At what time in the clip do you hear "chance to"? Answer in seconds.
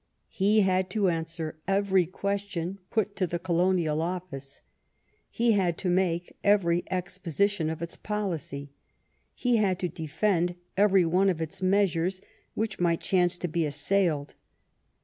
13.01-13.47